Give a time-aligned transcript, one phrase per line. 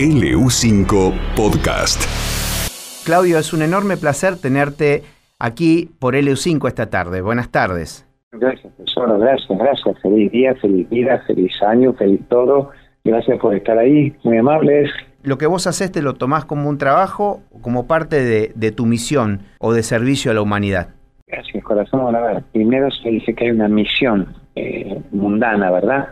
[0.00, 2.04] LU5 Podcast.
[3.04, 5.02] Claudio, es un enorme placer tenerte
[5.38, 7.20] aquí por LU5 esta tarde.
[7.20, 8.08] Buenas tardes.
[8.32, 9.98] Gracias, persona, gracias, gracias.
[10.00, 12.70] Feliz día, feliz vida, feliz año, feliz todo.
[13.04, 14.90] Gracias por estar ahí, muy amables.
[15.22, 18.86] Lo que vos haces te lo tomás como un trabajo, como parte de, de tu
[18.86, 20.94] misión o de servicio a la humanidad.
[21.26, 22.16] Gracias, corazón.
[22.16, 26.08] A ver, primero se dice que hay una misión eh, mundana, ¿verdad?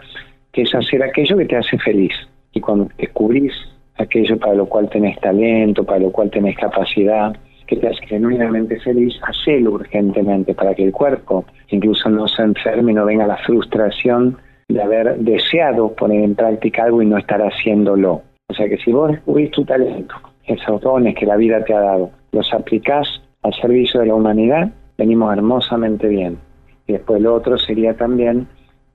[0.52, 2.12] Que es hacer aquello que te hace feliz.
[2.52, 3.52] Y cuando descubrís
[3.98, 8.80] aquello para lo cual tenés talento, para lo cual tenés capacidad, que te hace genuinamente
[8.80, 13.36] feliz, hacelo urgentemente para que el cuerpo incluso no se enferme y no venga la
[13.36, 14.38] frustración
[14.68, 18.22] de haber deseado poner en práctica algo y no estar haciéndolo.
[18.48, 20.14] O sea que si vos descubrís tu talento,
[20.46, 24.71] esos dones que la vida te ha dado, los aplicás al servicio de la humanidad,
[24.96, 26.38] venimos hermosamente bien.
[26.86, 28.49] Y después lo otro sería también,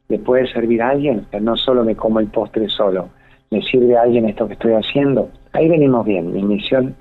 [0.09, 3.09] le puede servir a alguien, no solo me como el postre solo,
[3.53, 5.30] ¿Me sirve a alguien esto que estoy haciendo?
[5.52, 6.34] Ahí venimos bien.
[6.34, 6.96] Mi misión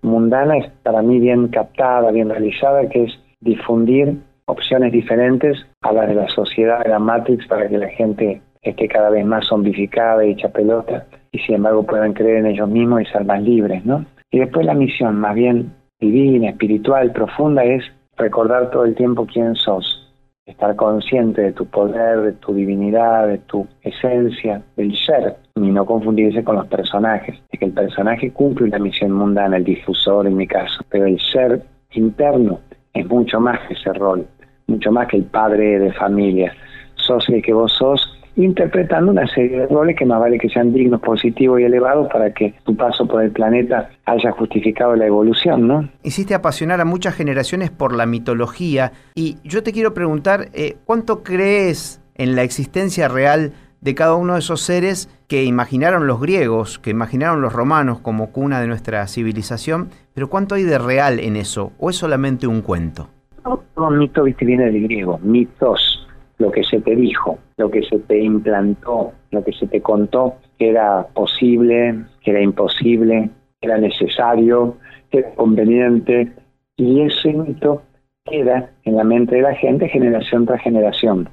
[0.00, 6.08] mundana es para mí bien captada, bien realizada, que es difundir opciones diferentes a las
[6.08, 10.24] de la sociedad, de la Matrix, para que la gente esté cada vez más zombificada
[10.24, 13.84] y hecha pelota, y sin embargo puedan creer en ellos mismos y ser más libres,
[13.84, 14.06] ¿no?
[14.30, 17.84] Y después la misión más bien divina, espiritual, profunda, es
[18.16, 20.10] recordar todo el tiempo quién sos,
[20.46, 25.84] estar consciente de tu poder, de tu divinidad, de tu esencia, del ser, y no
[25.86, 27.38] confundirse con los personajes.
[27.50, 31.18] Es que el personaje cumple una misión mundana, el difusor en mi caso, pero el
[31.20, 32.60] ser interno
[32.94, 34.26] es mucho más que ese rol,
[34.66, 36.52] mucho más que el padre de familia.
[36.94, 40.72] Sos el que vos sos interpretando una serie de roles que más vale que sean
[40.72, 45.66] dignos, positivos y elevados para que tu paso por el planeta haya justificado la evolución,
[45.66, 45.88] ¿no?
[46.04, 51.24] Hiciste apasionar a muchas generaciones por la mitología y yo te quiero preguntar, eh, ¿cuánto
[51.24, 56.78] crees en la existencia real de cada uno de esos seres que imaginaron los griegos,
[56.78, 61.36] que imaginaron los romanos como cuna de nuestra civilización, pero ¿cuánto hay de real en
[61.36, 61.72] eso?
[61.78, 63.08] ¿O es solamente un cuento?
[63.42, 66.06] Todo mito viste, viene del griego, mitos,
[66.38, 70.34] lo que se te dijo, lo que se te implantó, lo que se te contó
[70.58, 74.76] que era posible, que era imposible, que era necesario,
[75.10, 76.32] que era conveniente,
[76.76, 77.82] y ese mito
[78.24, 81.28] queda en la mente de la gente generación tras generación.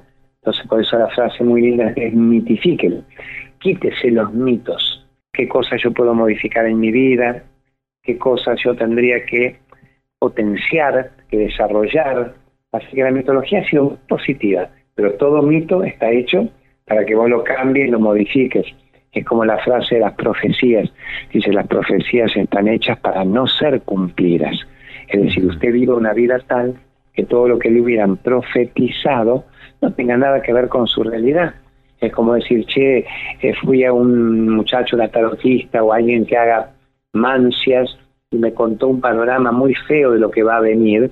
[0.46, 3.04] Entonces por eso la frase muy linda es mitifiquen,
[3.58, 7.42] quítese los mitos, qué cosas yo puedo modificar en mi vida,
[8.02, 9.58] qué cosas yo tendría que
[10.18, 12.34] potenciar, que desarrollar.
[12.72, 16.48] Así que la mitología ha sido positiva pero todo mito está hecho
[16.86, 18.66] para que vos lo cambies y lo modifiques.
[19.12, 20.90] Es como la frase de las profecías.
[21.32, 24.58] Dice, las profecías están hechas para no ser cumplidas.
[25.08, 26.74] Es decir, usted vive una vida tal
[27.12, 29.44] que todo lo que le hubieran profetizado
[29.80, 31.54] no tenga nada que ver con su realidad.
[32.00, 33.06] Es como decir, che,
[33.40, 36.72] eh, fui a un muchacho, tarotista o alguien que haga
[37.14, 37.96] mancias
[38.30, 41.10] y me contó un panorama muy feo de lo que va a venir.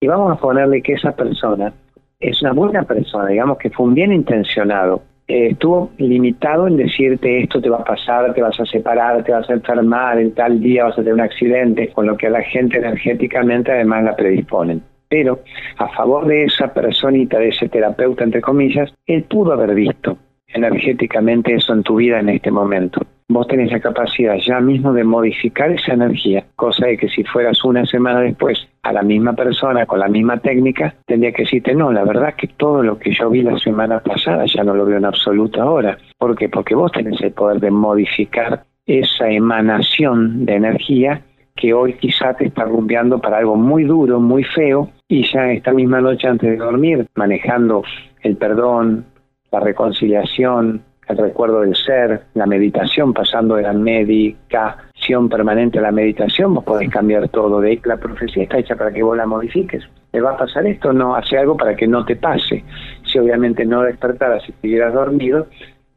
[0.00, 1.72] Y vamos a ponerle que esa persona
[2.20, 5.02] es una buena persona, digamos que fue un bien intencionado.
[5.26, 9.32] Eh, estuvo limitado en decirte esto te va a pasar, te vas a separar, te
[9.32, 12.30] vas a enfermar, en tal día vas a tener un accidente, con lo que a
[12.30, 14.82] la gente energéticamente además la predisponen.
[15.10, 15.40] Pero
[15.76, 20.16] a favor de esa personita, de ese terapeuta, entre comillas, él pudo haber visto
[20.48, 25.04] energéticamente eso en tu vida en este momento vos tenés la capacidad ya mismo de
[25.04, 29.86] modificar esa energía, cosa de que si fueras una semana después a la misma persona
[29.86, 33.30] con la misma técnica, tendría que decirte, no, la verdad que todo lo que yo
[33.30, 35.96] vi la semana pasada ya no lo veo en absoluto ahora.
[36.18, 36.48] ¿Por qué?
[36.48, 41.22] Porque vos tenés el poder de modificar esa emanación de energía
[41.60, 45.72] que hoy quizá te está rumbeando para algo muy duro, muy feo, y ya esta
[45.72, 47.82] misma noche antes de dormir, manejando
[48.22, 49.04] el perdón,
[49.52, 55.92] la reconciliación, el recuerdo del ser, la meditación, pasando de la medicación permanente a la
[55.92, 57.60] meditación, vos podés cambiar todo.
[57.60, 59.82] De ahí la profecía está hecha para que vos la modifiques.
[60.12, 60.92] ¿Le va a pasar esto?
[60.92, 62.64] No, hace algo para que no te pase.
[63.04, 65.46] Si obviamente no despertaras y estuvieras dormido,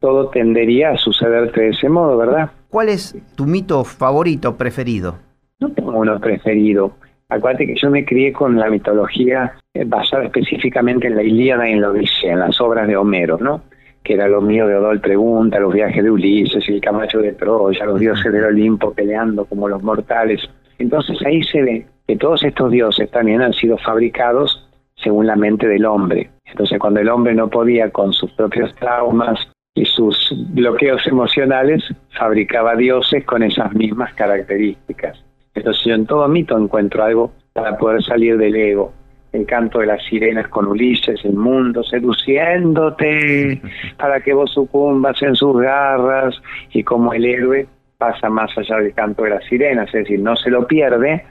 [0.00, 2.50] todo tendería a sucederte de ese modo, ¿verdad?
[2.68, 5.23] ¿Cuál es tu mito favorito, preferido?
[5.60, 6.96] No tengo uno preferido.
[7.28, 11.72] Acuérdate que yo me crié con la mitología eh, basada específicamente en la Ilíada y
[11.72, 13.62] en la Odisea, en las obras de Homero, ¿no?
[14.04, 17.86] que era lo mío de Odol Pregunta, los viajes de Ulises, el Camacho de Troya,
[17.86, 20.42] los dioses del Olimpo peleando como los mortales.
[20.78, 25.66] Entonces ahí se ve que todos estos dioses también han sido fabricados según la mente
[25.66, 26.30] del hombre.
[26.44, 29.40] Entonces cuando el hombre no podía con sus propios traumas
[29.74, 35.24] y sus bloqueos emocionales, fabricaba dioses con esas mismas características.
[35.64, 38.92] Entonces yo en todo mito encuentro algo para poder salir del ego,
[39.32, 43.62] el canto de las sirenas con Ulises, el mundo seduciéndote
[43.96, 46.34] para que vos sucumbas en sus garras
[46.70, 47.66] y como el héroe
[47.96, 51.24] pasa más allá del canto de las sirenas, es decir, no se lo pierde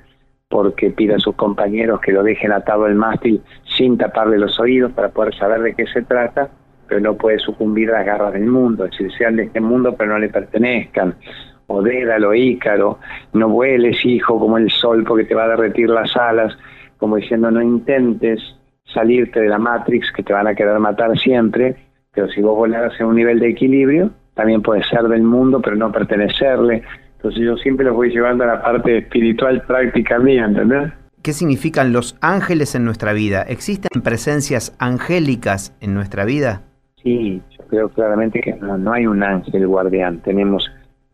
[0.50, 3.40] porque pide a sus compañeros que lo dejen atado al mástil
[3.78, 6.50] sin taparle los oídos para poder saber de qué se trata,
[6.88, 9.94] pero no puede sucumbir a las garras del mundo, es decir, sean de este mundo
[9.96, 11.18] pero no le pertenezcan.
[11.68, 13.00] O Dédalo, Ícaro,
[13.34, 16.58] no vueles, hijo, como el sol, porque te va a derretir las alas,
[16.98, 18.40] como diciendo, no intentes
[18.86, 21.76] salirte de la Matrix, que te van a querer matar siempre,
[22.14, 25.76] pero si vos volaras en un nivel de equilibrio, también puedes ser del mundo, pero
[25.76, 26.84] no pertenecerle.
[27.18, 30.92] Entonces yo siempre los voy llevando a la parte espiritual práctica mía, ¿entendés?
[31.22, 33.44] ¿Qué significan los ángeles en nuestra vida?
[33.44, 36.64] ¿Existen presencias angélicas en nuestra vida?
[37.02, 40.70] Sí, yo creo claramente que no, hay un ángel guardián, tenemos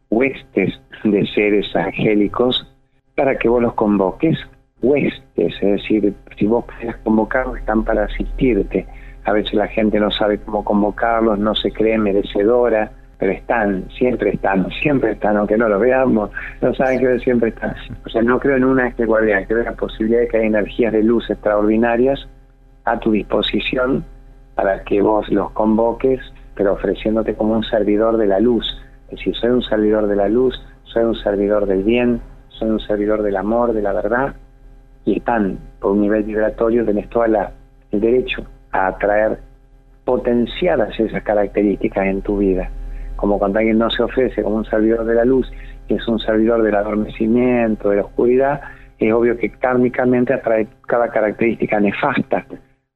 [0.10, 2.68] huestes de seres angélicos
[3.16, 4.38] para que vos los convoques,
[4.82, 8.88] huestes, es decir, si vos querés convocarlos están para asistirte.
[9.26, 14.32] A veces la gente no sabe cómo convocarlos, no se cree merecedora, pero están, siempre
[14.32, 16.32] están, siempre están, aunque no lo veamos,
[16.62, 17.76] no saben que siempre están.
[18.06, 20.48] O sea, no creo en una este guardián, creo en la posibilidad de que hay
[20.48, 22.28] energías de luz extraordinarias
[22.86, 24.06] a tu disposición
[24.56, 26.22] para que vos los convoques,
[26.56, 28.66] pero ofreciéndote como un servidor de la luz.
[29.12, 32.80] Es decir, soy un servidor de la luz, soy un servidor del bien, soy un
[32.80, 34.36] servidor del amor, de la verdad,
[35.06, 37.38] y están por un nivel vibratorio, tenés todo el
[37.92, 39.40] derecho a atraer
[40.06, 42.70] potenciadas esas características en tu vida
[43.20, 45.52] como cuando alguien no se ofrece como un servidor de la luz,
[45.88, 48.62] que es un servidor del adormecimiento, de la oscuridad,
[48.98, 52.46] es obvio que kármicamente atrae cada característica nefasta.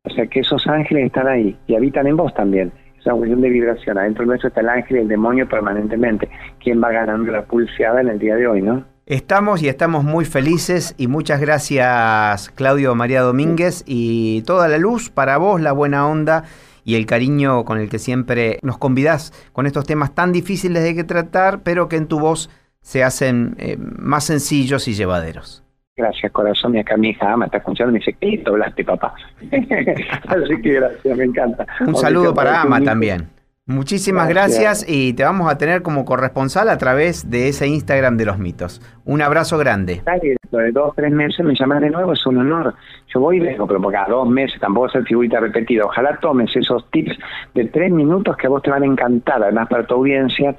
[0.05, 2.71] O sea que esos ángeles están ahí y habitan en vos también.
[3.03, 3.97] Es una cuestión de vibración.
[3.97, 6.29] Adentro nuestro está el ángel y el demonio permanentemente.
[6.63, 8.85] ¿Quién va ganando la pulseada en el día de hoy, no?
[9.05, 15.09] Estamos y estamos muy felices y muchas gracias Claudio María Domínguez y toda la luz
[15.09, 16.45] para vos, la buena onda
[16.85, 20.95] y el cariño con el que siempre nos convidás con estos temas tan difíciles de
[20.95, 25.62] que tratar, pero que en tu voz se hacen eh, más sencillos y llevaderos.
[25.95, 26.75] Gracias, corazón.
[26.75, 29.13] Y acá mi hija ama, está escuchando y me dice, ¿qué doblaste, papá?
[29.51, 31.65] Así que gracias, me encanta.
[31.85, 33.29] Un saludo para Ama también.
[33.65, 34.85] Muchísimas gracias.
[34.89, 38.81] y te vamos a tener como corresponsal a través de ese Instagram de los mitos.
[39.05, 40.01] Un abrazo grande.
[40.03, 42.73] Dale, de dos, tres meses me llamas de nuevo, es un honor.
[43.13, 45.85] Yo voy y vengo, pero cada dos meses tampoco ser figurita repetida.
[45.85, 47.17] Ojalá tomes esos tips
[47.53, 50.55] de tres minutos que a vos te van a encantar, además para tu audiencia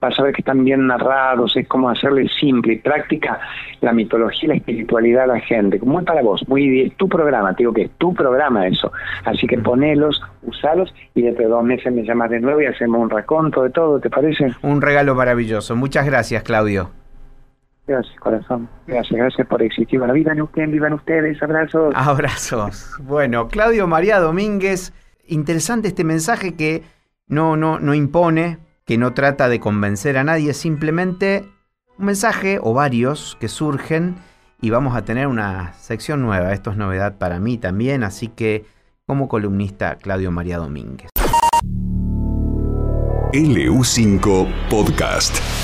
[0.00, 3.40] vas a ver que están bien narrados, es como hacerle simple y práctica
[3.80, 5.78] la mitología y la espiritualidad a la gente.
[5.80, 8.92] Muy para vos, muy es tu programa, te digo que es tu programa eso.
[9.24, 13.00] Así que ponelos, usalos y dentro de dos meses me llamas de nuevo y hacemos
[13.00, 14.52] un raconto de todo, ¿te parece?
[14.62, 15.74] Un regalo maravilloso.
[15.76, 16.90] Muchas gracias, Claudio.
[17.86, 18.68] Gracias, corazón.
[18.86, 19.98] Gracias, gracias por existir.
[19.98, 21.42] Bueno, vivan ustedes, vivan ustedes.
[21.42, 21.94] Abrazos.
[21.96, 22.94] Abrazos.
[23.00, 24.92] Bueno, Claudio María Domínguez,
[25.26, 26.82] interesante este mensaje que
[27.28, 31.44] no, no, no impone, que no trata de convencer a nadie, simplemente
[31.98, 34.16] un mensaje o varios que surgen
[34.62, 36.54] y vamos a tener una sección nueva.
[36.54, 38.64] Esto es novedad para mí también, así que
[39.06, 41.10] como columnista Claudio María Domínguez.
[43.34, 45.57] LU5 Podcast.